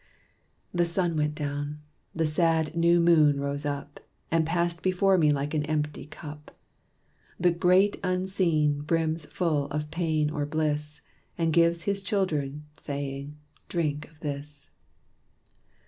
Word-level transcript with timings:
The 0.73 0.85
sun 0.87 1.15
went 1.15 1.35
down. 1.35 1.79
The 2.15 2.25
sad 2.25 2.75
new 2.75 2.99
moon 2.99 3.39
rose 3.39 3.67
up, 3.67 3.99
And 4.31 4.47
passed 4.47 4.81
before 4.81 5.15
me, 5.15 5.29
like 5.29 5.53
an 5.53 5.63
empty 5.65 6.07
cup, 6.07 6.57
The 7.39 7.51
Great 7.51 7.97
Unseen 8.03 8.79
brims 8.79 9.27
full 9.27 9.67
of 9.67 9.91
pain 9.91 10.31
or 10.31 10.47
bliss, 10.47 11.01
And 11.37 11.53
gives 11.53 11.83
His 11.83 12.01
children, 12.01 12.65
saying, 12.79 13.37
"Drink 13.69 14.09
of 14.09 14.21
this." 14.21 14.71